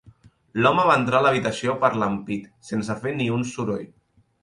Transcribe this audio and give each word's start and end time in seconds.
L'home 0.63 0.85
va 0.91 0.95
entrar 1.01 1.19
a 1.19 1.27
l'habitació 1.27 1.77
per 1.85 1.93
l'ampit 1.99 2.51
sense 2.73 2.99
fer 3.07 3.17
ni 3.23 3.33
un 3.41 3.49
soroll. 3.55 3.91